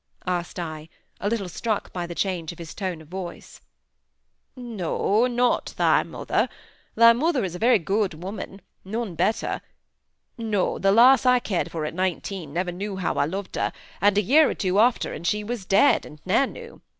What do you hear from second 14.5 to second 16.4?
two after and she was dead, and